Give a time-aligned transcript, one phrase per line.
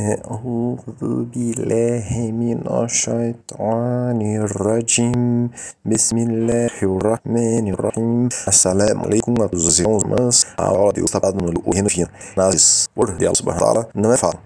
[0.00, 5.50] أعوذ بالله من الشيطان الرجيم
[5.88, 11.00] بسم الله الرحمن الرحيم Assalamu alaikum a todos os irmãos e irmãs A aula de
[11.00, 14.18] Deus está dado no reino fino Nas por de Allah subhanahu wa ta'ala Não é
[14.18, 14.38] fácil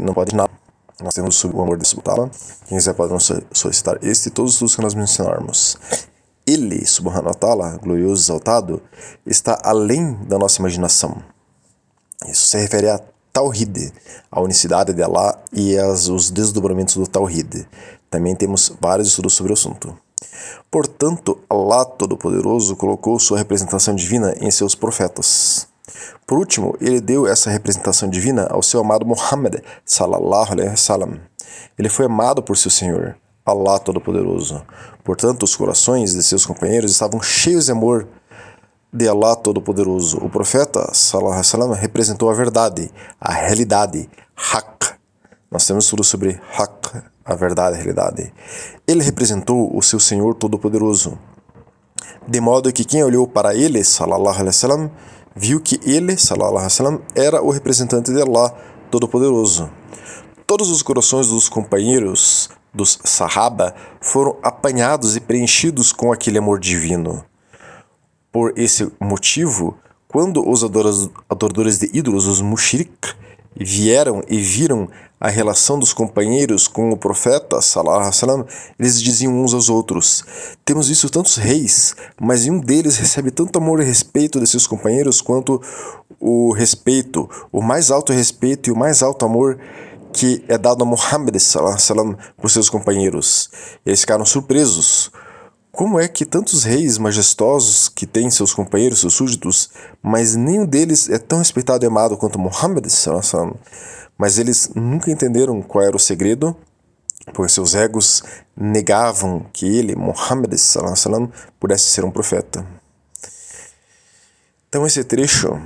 [0.00, 0.50] Não pode nada
[1.02, 2.30] Nós temos o amor de subhanahu
[2.64, 5.76] Quem quiser pode nos solicitar este e todos os que nós mencionarmos
[6.46, 8.80] Ele, subhanahu wa ta'ala, glorioso e exaltado
[9.26, 11.14] Está além da nossa imaginação
[12.26, 12.98] Isso se refere a
[13.31, 13.93] Tawhid,
[14.31, 17.67] a unicidade de Allah e as, os desdobramentos do Tawhid.
[18.09, 19.97] Também temos vários estudos sobre o assunto.
[20.71, 25.67] Portanto, Allah Todo-Poderoso colocou sua representação divina em seus profetas.
[26.27, 31.19] Por último, ele deu essa representação divina ao seu amado Muhammad sallallahu alaihi wasallam.
[31.77, 33.15] Ele foi amado por seu Senhor,
[33.45, 34.63] Allah Todo-Poderoso.
[35.03, 38.07] Portanto, os corações de seus companheiros estavam cheios de amor
[38.91, 40.17] de Allah Todo-Poderoso.
[40.17, 44.93] O profeta sallallahu alaihi representou a verdade, a realidade, haq.
[45.51, 48.33] Nós temos tudo sobre haq, a verdade, a realidade.
[48.87, 51.17] Ele representou o seu Senhor Todo-Poderoso.
[52.27, 54.91] De modo que quem olhou para ele, sallallahu alaihi
[55.35, 58.53] viu que ele, sallallahu alaihi era o representante de Allah
[58.89, 59.69] Todo-Poderoso.
[60.45, 67.23] Todos os corações dos companheiros dos Sahaba foram apanhados e preenchidos com aquele amor divino.
[68.31, 69.77] Por esse motivo,
[70.07, 73.13] quando os adoradores de ídolos, os mushrik,
[73.55, 74.87] vieram e viram
[75.19, 78.45] a relação dos companheiros com o profeta, salam,
[78.79, 80.23] eles diziam uns aos outros:
[80.63, 85.21] Temos visto tantos reis, mas nenhum deles recebe tanto amor e respeito de seus companheiros
[85.21, 85.61] quanto
[86.19, 89.59] o respeito, o mais alto respeito e o mais alto amor
[90.11, 93.49] que é dado a Muhammad salam, por seus companheiros.
[93.85, 95.11] Eles ficaram surpresos
[95.71, 99.69] como é que tantos reis majestosos que têm seus companheiros, seus súditos,
[100.01, 102.85] mas nenhum deles é tão respeitado e amado quanto Muhammad?
[104.17, 106.55] Mas eles nunca entenderam qual era o segredo,
[107.33, 108.23] pois seus egos
[108.57, 110.53] negavam que ele, Muhammad,
[111.59, 112.65] pudesse ser um profeta.
[114.67, 115.59] Então, esse trecho,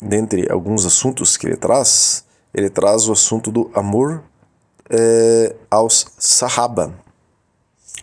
[0.00, 2.24] dentre alguns assuntos que ele traz,
[2.54, 4.22] ele traz o assunto do amor
[4.88, 6.94] é, aos Sahaba.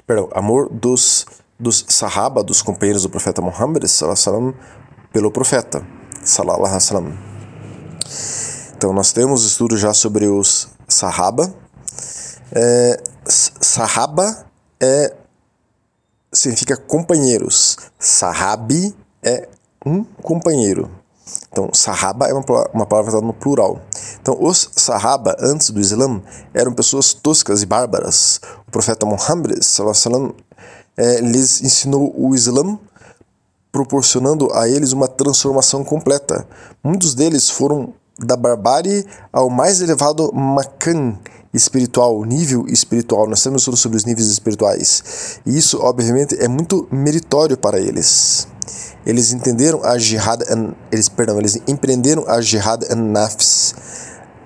[0.05, 1.25] Perdão, amor dos
[1.59, 3.83] dos Sahaba, dos companheiros do profeta Muhammad,
[5.11, 5.85] pelo profeta.
[8.75, 11.53] Então, nós temos estudo já sobre os Sahaba.
[12.51, 14.45] É, sahaba
[14.81, 15.15] é,
[16.31, 17.77] significa companheiros.
[17.97, 19.47] Sahabi é
[19.85, 20.89] um companheiro.
[21.51, 23.81] Então, Sahaba é uma, uma palavra no plural.
[24.21, 26.21] Então, os Sahaba, antes do Islã,
[26.53, 28.39] eram pessoas toscas e bárbaras.
[28.67, 29.63] O profeta Muhammad
[30.97, 32.79] é, lhes ensinou o Islã,
[33.71, 36.47] proporcionando a eles uma transformação completa.
[36.83, 41.17] Muitos deles foram da barbárie ao mais elevado makan
[41.53, 43.27] espiritual, nível espiritual.
[43.27, 45.39] Nós temos tudo sobre os níveis espirituais.
[45.45, 48.47] E isso, obviamente, é muito meritório para eles.
[49.05, 50.41] Eles entenderam a jihad,
[50.91, 53.75] eles, perdão, eles empreenderam a jihad an-nafs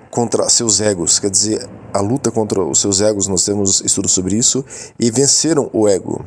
[0.09, 4.35] contra seus egos, quer dizer, a luta contra os seus egos, nós temos estudos sobre
[4.35, 4.65] isso,
[4.99, 6.25] e venceram o ego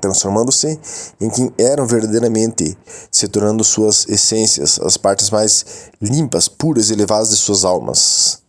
[0.00, 0.78] transformando-se
[1.20, 2.76] em quem eram verdadeiramente,
[3.10, 8.42] se tornando suas essências, as partes mais limpas, puras e elevadas de suas almas.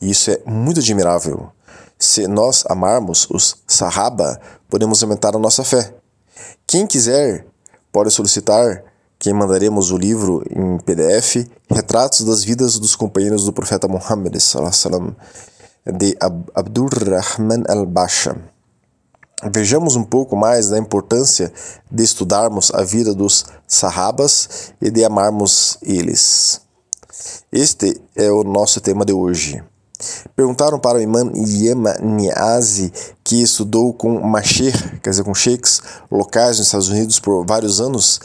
[0.00, 1.50] E isso é muito admirável.
[1.98, 5.94] Se nós amarmos os Sahaba, podemos aumentar a nossa fé.
[6.66, 7.46] Quem quiser
[7.92, 8.84] pode solicitar
[9.18, 14.34] que mandaremos o livro em PDF, Retratos das Vidas dos Companheiros do Profeta Muhammad,
[15.96, 16.16] de
[16.54, 18.36] Abdurrahman al-Basha.
[19.42, 21.52] Vejamos um pouco mais da importância
[21.90, 26.60] de estudarmos a vida dos Sahabas e de amarmos eles.
[27.52, 29.62] Este é o nosso tema de hoje.
[30.34, 32.92] Perguntaram para o imã Yema Niazi,
[33.22, 35.80] que estudou com Masher, quer dizer, com sheiks
[36.10, 38.20] locais nos Estados Unidos por vários anos,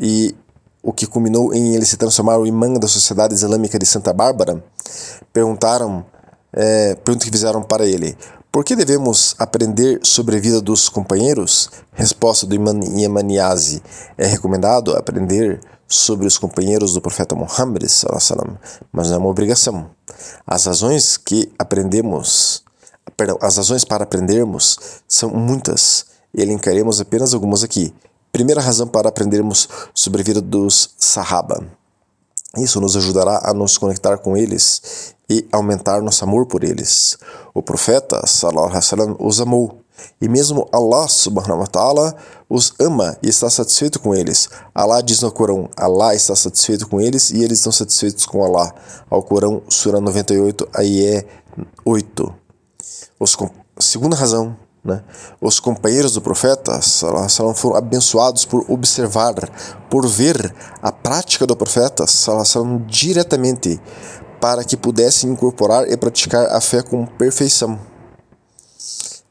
[0.00, 0.34] e
[0.82, 4.62] o que culminou em ele se transformar o imã da Sociedade Islâmica de Santa Bárbara.
[5.32, 6.04] Perguntaram,
[6.52, 8.16] é, pergunta que fizeram para ele:
[8.52, 11.70] por que devemos aprender sobre a vida dos companheiros?
[11.94, 13.82] Resposta do Yemaniazi.
[14.18, 15.58] É recomendado aprender
[15.88, 17.82] sobre os companheiros do profeta Muhammad,
[18.92, 19.90] mas não é uma obrigação.
[20.46, 22.62] As razões que aprendemos,
[23.16, 24.78] perdão, as razões para aprendermos
[25.08, 26.04] são muitas
[26.34, 27.94] elencaremos apenas algumas aqui.
[28.30, 31.64] Primeira razão para aprendermos sobre a vida dos Sahaba.
[32.58, 37.16] Isso nos ajudará a nos conectar com eles e aumentar nosso amor por eles.
[37.54, 39.78] O profeta sallallahu os amou
[40.20, 42.14] e mesmo Allah subhanahu wa ta'ala
[42.50, 44.50] os ama e está satisfeito com eles.
[44.74, 48.74] Allah diz no Corão: Allah está satisfeito com eles e eles estão satisfeitos com Allah.
[49.08, 51.24] Ao Corão, Surah 98, Ayé
[51.84, 52.34] 8.
[53.18, 53.36] Os,
[53.78, 55.02] segunda razão, né?
[55.40, 59.34] Os companheiros do profeta salam, foram abençoados por observar,
[59.88, 60.52] por ver
[60.82, 63.80] a prática do profeta salam, diretamente,
[64.42, 67.78] para que pudessem incorporar e praticar a fé com perfeição.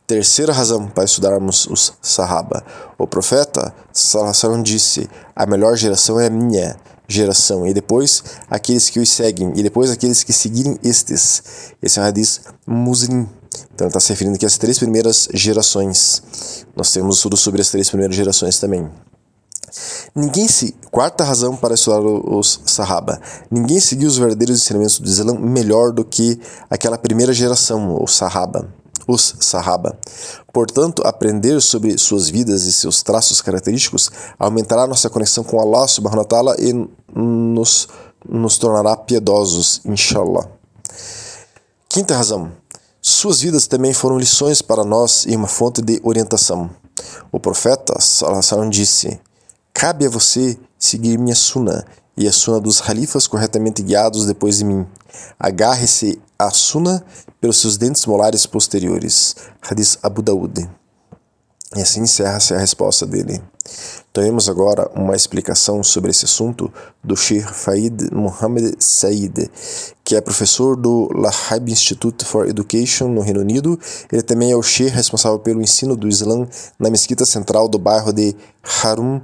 [0.08, 2.64] Terceira razão para estudarmos os Sahaba.
[2.98, 6.78] O profeta salam, disse: A melhor geração é a minha
[7.10, 11.74] geração, e depois aqueles que os seguem, e depois aqueles que seguirem estes.
[11.82, 13.28] Esse é um hadith muslim.
[13.76, 16.24] Então está se referindo aqui às três primeiras gerações.
[16.74, 18.90] Nós temos estudo sobre as três primeiras gerações também.
[20.14, 20.76] Ninguém se.
[20.90, 23.20] Quarta razão para estudar os Sahaba.
[23.50, 26.40] Ninguém seguiu os verdadeiros ensinamentos do Islã melhor do que
[26.70, 28.68] aquela primeira geração, o Sahaba.
[29.08, 29.98] Os Sahaba.
[30.54, 36.20] Portanto, aprender sobre suas vidas e seus traços característicos aumentará nossa conexão com Allah subhanahu
[36.20, 36.74] wa ta'ala e
[37.14, 37.88] nos,
[38.28, 40.48] nos tornará piedosos, inshallah.
[41.90, 42.52] Quinta razão.
[43.02, 46.70] Suas vidas também foram lições para nós e uma fonte de orientação.
[47.32, 49.20] O profeta Salassalam disse:
[49.82, 51.84] Cabe a você seguir minha suna
[52.16, 54.86] e a suna dos halifas corretamente guiados depois de mim.
[55.40, 57.04] Agarre-se à suna
[57.40, 59.36] pelos seus dentes molares posteriores.
[59.60, 60.70] Hadith Abu Daud.
[61.76, 63.42] E assim encerra-se a resposta dele.
[64.14, 66.72] Tomemos agora uma explicação sobre esse assunto
[67.04, 69.50] do Sheikh Faid Mohammed Said,
[70.04, 73.80] que é professor do Lahab Institute for Education no Reino Unido.
[74.12, 76.48] Ele também é o Sheikh responsável pelo ensino do Islã
[76.78, 78.36] na mesquita central do bairro de
[78.84, 79.20] Harum,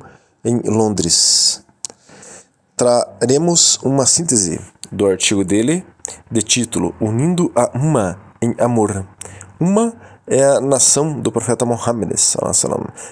[0.47, 1.61] em Londres.
[2.77, 5.85] Traremos uma síntese do artigo dele,
[6.31, 9.05] de título Unindo a Uma em Amor.
[9.59, 9.93] Uma
[10.25, 12.13] é a nação do profeta Muhammad.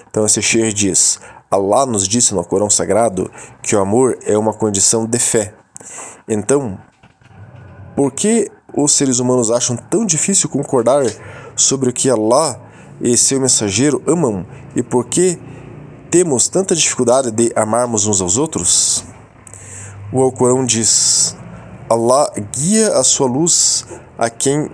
[0.08, 3.30] Então esse Sheikh diz: Allah nos disse no Corão Sagrado
[3.62, 5.52] que o amor é uma condição de fé.
[6.26, 6.78] Então,
[7.94, 11.04] por que os seres humanos acham tão difícil concordar
[11.54, 12.60] sobre o que Allah
[13.00, 15.38] e seu mensageiro amam e por que
[16.16, 19.04] temos tanta dificuldade de amarmos uns aos outros?
[20.10, 21.36] O Alcorão diz:
[21.90, 23.84] Allah guia a sua luz
[24.16, 24.70] a quem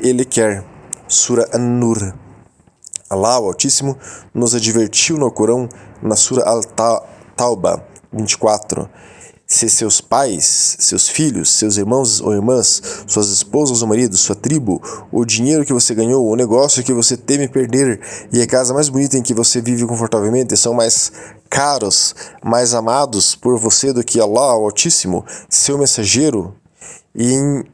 [0.00, 0.64] ele quer.
[1.06, 2.14] Sura An-Nur.
[3.10, 3.98] Allah, o Altíssimo,
[4.32, 5.68] nos advertiu no Corão,
[6.00, 8.88] na Sura Al-Tauba 24.
[9.46, 14.82] Se seus pais, seus filhos, seus irmãos ou irmãs, suas esposas ou maridos, sua tribo,
[15.12, 18.00] o dinheiro que você ganhou, o negócio que você teme perder
[18.32, 21.12] e a casa mais bonita em que você vive confortavelmente são mais
[21.48, 22.12] caros,
[22.42, 26.52] mais amados por você do que Allah, o Altíssimo, seu mensageiro,
[27.14, 27.64] e em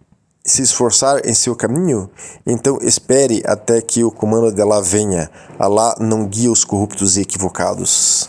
[0.44, 2.10] se esforçar em seu caminho,
[2.44, 5.30] então espere até que o comando dela venha.
[5.58, 8.28] Allah não guia os corruptos e equivocados.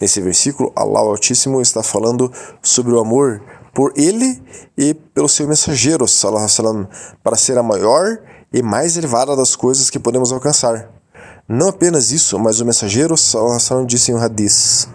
[0.00, 3.42] Nesse versículo, Allah Altíssimo está falando sobre o amor
[3.74, 4.42] por ele
[4.76, 6.88] e pelo seu mensageiro, salam,
[7.22, 8.18] para ser a maior
[8.52, 10.90] e mais elevada das coisas que podemos alcançar.
[11.46, 14.88] Não apenas isso, mas o mensageiro salam, disse em um hadith: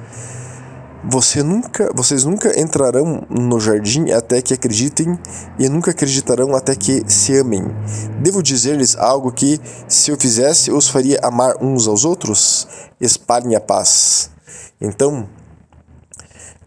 [1.10, 5.18] você nunca, vocês nunca entrarão no jardim até que acreditem
[5.60, 7.64] e nunca acreditarão até que se amem.
[8.22, 12.68] Devo dizer-lhes algo que, se eu fizesse, os faria amar uns aos outros?
[13.00, 14.32] Espalhem a paz.
[14.82, 15.28] Então,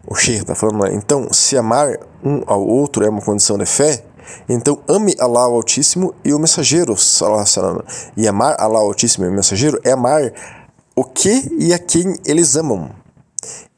[0.07, 4.03] o Sheikh está falando, então, se amar um ao outro é uma condição de fé,
[4.47, 7.83] então ame Allah o Altíssimo e o mensageiro, salam.
[8.15, 10.31] E amar Allah o Altíssimo e o mensageiro é amar
[10.95, 12.98] o que e a quem eles amam.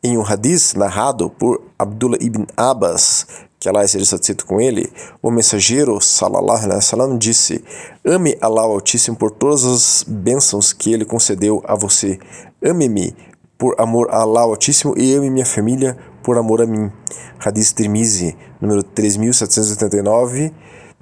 [0.03, 3.27] Em um hadith narrado por Abdullah ibn Abbas,
[3.59, 4.91] que Allah seja satisfeito com ele,
[5.21, 7.63] o mensageiro sallallahu alaihi wasallam disse:
[8.03, 12.19] Ame Allah Altíssimo por todas as bênçãos que ele concedeu a você.
[12.63, 13.15] Ame-me
[13.59, 16.91] por amor a Allah Altíssimo e ame minha família por amor a mim.
[17.39, 20.51] Hadith Tirmizi, número 3789,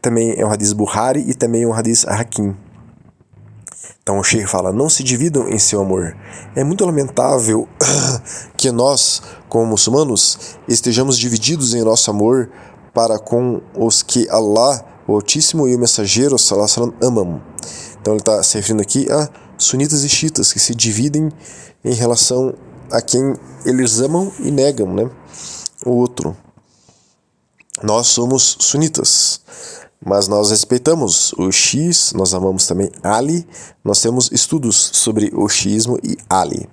[0.01, 2.55] também é um hadith Buhari e também é um hadith Hakim.
[4.01, 6.15] Então o Sheikh fala: não se dividam em seu amor.
[6.55, 7.67] É muito lamentável
[8.58, 12.50] que nós, como muçulmanos, estejamos divididos em nosso amor
[12.93, 17.41] para com os que Allah, o Altíssimo e o Mensageiro salam, amam.
[18.01, 21.29] Então ele está se referindo aqui a sunitas e chiitas que se dividem
[21.84, 22.53] em relação
[22.91, 25.10] a quem eles amam e negam, né?
[25.86, 26.36] O outro.
[27.84, 29.41] Nós somos sunitas.
[30.03, 33.46] Mas nós respeitamos o X, nós amamos também Ali,
[33.84, 36.70] nós temos estudos sobre o xismo e Ali.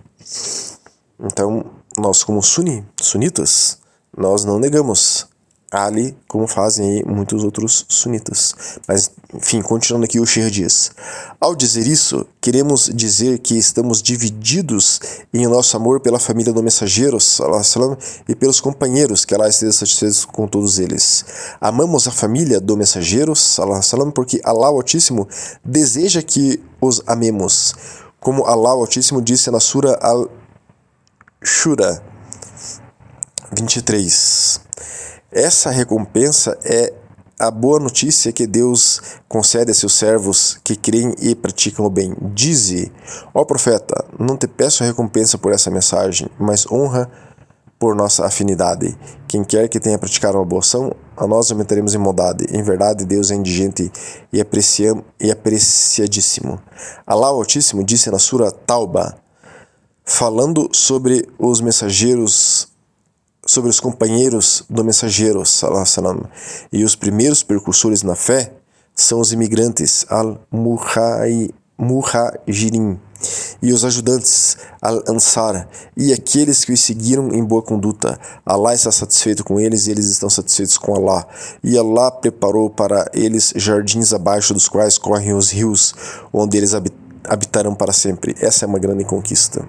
[1.18, 1.64] Então,
[1.98, 3.78] nós como suni, sunitas,
[4.16, 5.26] nós não negamos
[5.76, 8.54] Ali, como fazem muitos outros sunitas.
[8.88, 10.90] Mas, enfim, continuando aqui, o Shir diz:
[11.40, 15.00] Ao dizer isso, queremos dizer que estamos divididos
[15.34, 17.96] em nosso amor pela família do mensageiro, salam,
[18.28, 21.24] e pelos companheiros, que Allah esteja satisfeito com todos eles.
[21.60, 25.28] Amamos a família do mensageiro, salam, porque Allah Altíssimo
[25.64, 27.74] deseja que os amemos.
[28.18, 29.98] Como Allah Altíssimo disse na Sura
[31.42, 32.02] Al-Shura
[33.52, 34.60] 23.
[35.36, 36.94] Essa recompensa é
[37.38, 42.16] a boa notícia que Deus concede a seus servos que creem e praticam o bem.
[42.32, 42.90] Dize,
[43.34, 47.10] ó profeta, não te peço recompensa por essa mensagem, mas honra
[47.78, 48.96] por nossa afinidade.
[49.28, 52.46] Quem quer que tenha praticado uma boa ação, a nós aumentaremos em bondade.
[52.50, 53.92] Em verdade, Deus é indigente
[54.32, 56.58] e, apreciam, e apreciadíssimo.
[57.06, 59.18] Allah Altíssimo disse na Sura Tauba,
[60.02, 62.55] falando sobre os mensageiros
[63.46, 66.28] sobre os companheiros do mensageiro salam,
[66.72, 68.52] e os primeiros precursores na fé
[68.94, 73.00] são os imigrantes al-muhajirin
[73.62, 78.18] e os ajudantes al-ansar e aqueles que os seguiram em boa conduta.
[78.44, 81.26] Allah está satisfeito com eles e eles estão satisfeitos com Allah.
[81.62, 85.94] E Allah preparou para eles jardins abaixo dos quais correm os rios,
[86.32, 86.74] onde eles
[87.24, 88.34] habitarão para sempre.
[88.40, 89.66] Essa é uma grande conquista.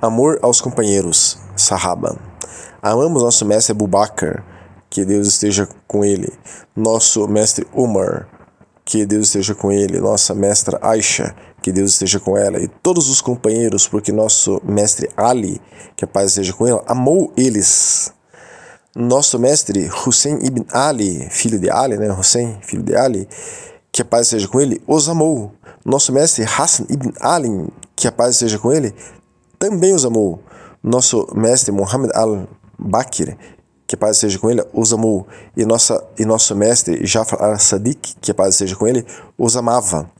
[0.00, 1.41] Amor aos companheiros.
[1.62, 2.18] Sahaba.
[2.82, 4.42] Amamos nosso mestre Abu Bakr,
[4.90, 6.32] que Deus esteja com ele.
[6.76, 8.28] Nosso mestre Umar,
[8.84, 10.00] que Deus esteja com ele.
[10.00, 12.58] Nossa mestra Aisha, que Deus esteja com ela.
[12.60, 15.60] E todos os companheiros, porque nosso mestre Ali,
[15.96, 18.12] que a paz esteja com ele, amou eles.
[18.94, 22.12] Nosso mestre Hussein ibn Ali, filho de Ali, né?
[22.12, 23.28] Hussein, filho de Ali,
[23.90, 25.52] que a paz esteja com ele, os amou.
[25.84, 28.94] Nosso mestre Hassan ibn Ali, que a paz esteja com ele,
[29.58, 30.42] também os amou.
[30.82, 33.36] Nosso mestre Muhammad al-Bakir,
[33.86, 35.26] que paz seja com ele, os amou.
[35.56, 39.06] E, nossa, e nosso mestre Jafar al-Sadiq, que paz seja com ele,
[39.38, 40.10] os amava.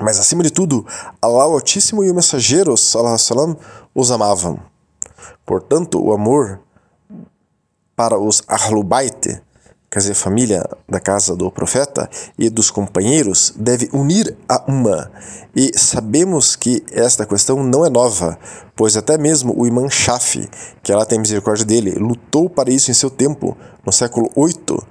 [0.00, 0.84] Mas acima de tudo,
[1.22, 3.56] Allah Altíssimo e o mensageiro salam,
[3.94, 4.58] os amavam.
[5.46, 6.60] Portanto, o amor
[7.94, 9.40] para os Ahlul Bayt
[9.94, 15.08] quer dizer, família da casa do profeta e dos companheiros, deve unir a uma.
[15.54, 18.36] E sabemos que esta questão não é nova,
[18.74, 20.50] pois até mesmo o Imam Shafi,
[20.82, 24.82] que ela tem misericórdia dele, lutou para isso em seu tempo, no século VIII,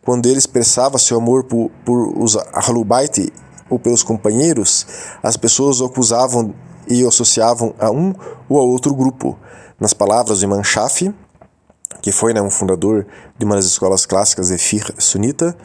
[0.00, 3.32] quando ele expressava seu amor por, por os Ahlul Bayt
[3.68, 4.86] ou pelos companheiros,
[5.24, 6.54] as pessoas o acusavam
[6.88, 8.14] e o associavam a um
[8.48, 9.36] ou a outro grupo.
[9.80, 11.12] Nas palavras do Imam Shafi,
[12.02, 13.06] que foi né, um fundador
[13.38, 15.56] de uma das escolas clássicas de fiqh sunita.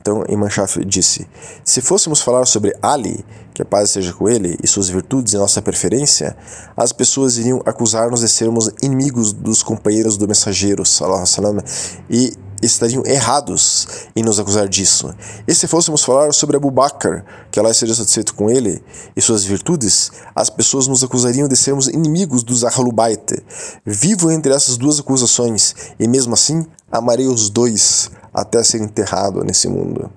[0.00, 1.26] Então, Imam Shafi disse:
[1.64, 5.36] Se fôssemos falar sobre Ali, que a paz seja com ele, e suas virtudes e
[5.36, 6.36] nossa preferência,
[6.76, 11.24] as pessoas iriam acusar-nos de sermos inimigos dos companheiros do mensageiro, salam,
[12.08, 12.36] e
[12.66, 15.14] estariam errados em nos acusar disso.
[15.46, 18.82] E se fôssemos falar sobre Abu Bakr, que Allah seja satisfeito com ele
[19.16, 23.42] e suas virtudes, as pessoas nos acusariam de sermos inimigos dos Ahlubait.
[23.84, 29.68] Vivo entre essas duas acusações, e mesmo assim amarei os dois até ser enterrado nesse
[29.68, 30.10] mundo.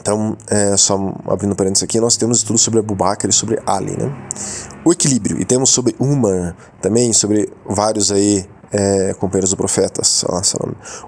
[0.00, 0.94] Então, é, só
[1.26, 4.10] abrindo parênteses aqui, nós temos estudos sobre Abu Bakr e sobre Ali, né?
[4.84, 10.02] O equilíbrio, e temos sobre Umar também, sobre vários aí é, companheiros do profeta.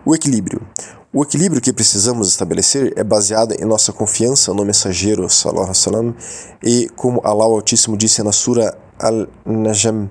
[0.05, 0.61] O equilíbrio.
[1.13, 6.15] O equilíbrio que precisamos estabelecer é baseado em nossa confiança no mensageiro salam,
[6.63, 10.09] e como Allah Altíssimo disse na Sura Al-Najm,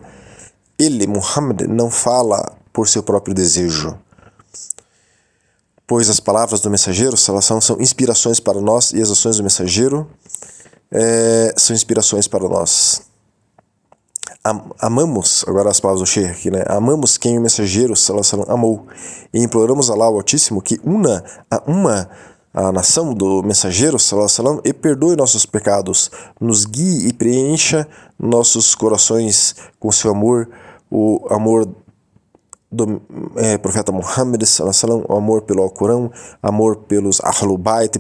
[0.78, 3.98] ele, Muhammad, não fala por seu próprio desejo.
[5.88, 7.40] Pois as palavras do mensageiro são
[7.80, 10.06] inspirações para nós e as ações do mensageiro
[10.92, 13.09] é, são inspirações para nós
[14.80, 16.64] amamos, agora as palavras do Sheikh aqui, né?
[16.68, 18.86] Amamos quem o mensageiro salam, amou.
[19.34, 22.10] E imploramos a Allah, o Altíssimo, que una a uma
[22.52, 29.56] a nação do mensageiro salam, e perdoe nossos pecados, nos guie e preencha nossos corações
[29.80, 30.50] com seu amor,
[30.90, 31.70] o amor
[32.72, 33.02] do
[33.36, 37.98] é, profeta Muhammad, salam, o amor pelo Alcorão, amor pelos Ahlul Bayt,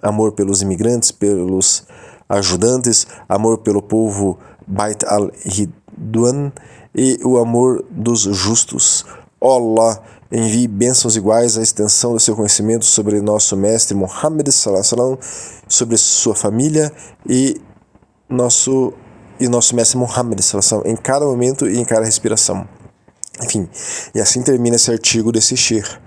[0.00, 1.84] amor pelos imigrantes, pelos
[2.28, 4.38] ajudantes, amor pelo povo
[4.70, 6.52] Bait al-Hid Duan
[6.94, 9.04] e o amor dos justos.
[9.40, 15.18] Allah envie bênçãos iguais à extensão do seu conhecimento sobre nosso mestre Muhammad sallam,
[15.66, 16.92] sobre sua família
[17.28, 17.60] e
[18.28, 18.92] nosso
[19.38, 22.68] e nosso mestre Muhammad sallam, em cada momento e em cada respiração.
[23.42, 23.68] Enfim,
[24.14, 26.00] e assim termina esse artigo desse Shir.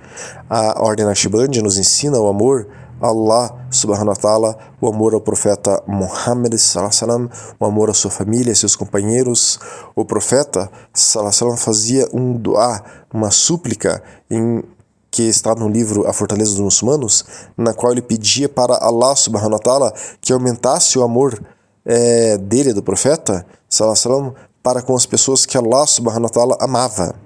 [0.48, 2.68] A Ordem Naqshband nos ensina o amor
[3.02, 8.56] Allah subhanahu wa ta'ala, o amor ao profeta Muhammad sallam, o amor à sua família,
[8.56, 9.60] seus companheiros.
[9.96, 12.84] O profeta sallam, fazia um dua,
[13.14, 14.64] uma súplica em
[15.12, 17.24] que está no livro A Fortaleza dos Muçulmanos,
[17.56, 21.40] na qual ele pedia para Allah subhanahu wa ta'ala que aumentasse o amor
[21.86, 24.34] é, dele, do profeta, sallam,
[24.64, 27.23] para com as pessoas que Allah subhanahu wa ta'ala amava.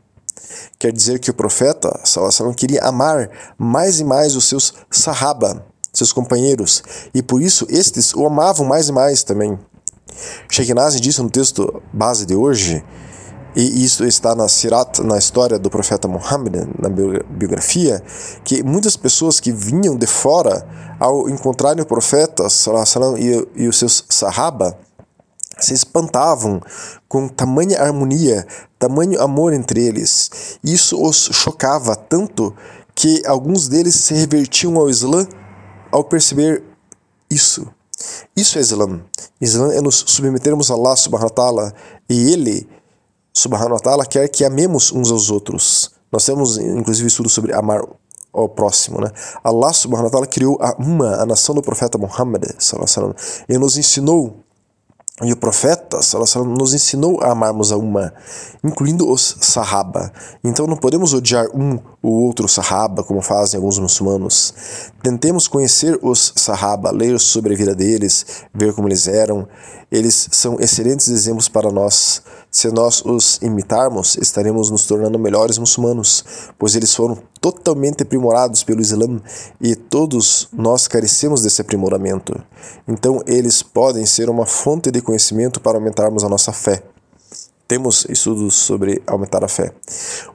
[0.79, 6.13] Quer dizer que o profeta sallam, queria amar mais e mais os seus sahaba, seus
[6.13, 9.57] companheiros, e por isso estes o amavam mais e mais também.
[10.49, 12.83] Sheikh Nazi disse no texto base de hoje,
[13.55, 18.03] e isso está na Sirat, na história do profeta Muhammad, na biografia,
[18.43, 20.63] que muitas pessoas que vinham de fora,
[20.99, 24.77] ao encontrarem o profeta sallam, e, e os seus sahaba,
[25.59, 26.61] se espantavam
[27.07, 28.45] com tamanha harmonia,
[28.77, 30.59] tamanho amor entre eles.
[30.63, 32.53] Isso os chocava tanto
[32.93, 35.27] que alguns deles se revertiam ao Islã
[35.91, 36.63] ao perceber
[37.29, 37.67] isso.
[38.35, 39.01] Isso é Islã.
[39.41, 41.73] Islã é nos submetermos a Allah subhanahu wa ta'ala
[42.09, 42.69] e Ele,
[43.33, 45.91] subhanahu wa ta'ala, quer que amemos uns aos outros.
[46.11, 47.81] Nós temos inclusive estudo sobre amar
[48.31, 49.09] ao próximo, né?
[49.43, 52.43] Allah subhanahu wa ta'ala criou a uma, a nação do profeta Muhammad,
[53.49, 54.43] e nos ensinou
[55.23, 58.13] e o profeta sallam, nos ensinou a amarmos a uma,
[58.63, 60.11] incluindo os sahaba.
[60.43, 64.53] Então não podemos odiar um ou outro sahaba, como fazem alguns muçulmanos.
[65.03, 69.45] Tentemos conhecer os sahaba, ler sobre a vida deles, ver como eles eram.
[69.91, 72.21] Eles são excelentes exemplos para nós.
[72.49, 76.23] Se nós os imitarmos, estaremos nos tornando melhores muçulmanos,
[76.57, 79.19] pois eles foram totalmente aprimorados pelo Islã
[79.59, 82.41] e todos nós carecemos desse aprimoramento.
[82.87, 86.81] Então, eles podem ser uma fonte de conhecimento para aumentarmos a nossa fé.
[87.67, 89.73] Temos estudos sobre aumentar a fé.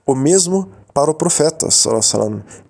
[0.06, 1.68] O mesmo para o profeta.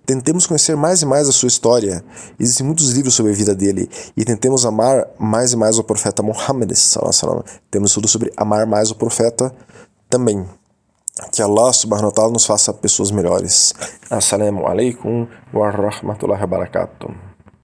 [0.05, 2.05] Tentemos conhecer mais e mais a sua história.
[2.39, 6.23] Existem muitos livros sobre a vida dele e tentemos amar mais e mais o profeta
[6.23, 6.73] Muhammad.
[7.71, 9.55] Temos estudos sobre amar mais o profeta
[10.09, 10.47] também.
[11.31, 13.75] Que Allah subhanahu wa ta'ala nos faça pessoas melhores.
[14.11, 17.32] Assalamu alaikum wa rahmatullahi wa barakatuh.